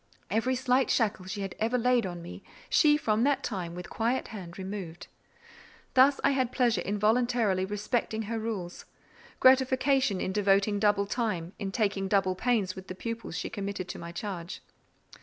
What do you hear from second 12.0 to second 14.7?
double pains with the pupils she committed to my charge.